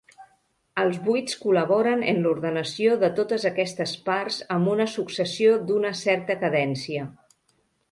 [0.83, 7.09] Els buits col·laboren en l'ordenació de totes aquestes parts amb una successió d'una certa cadència.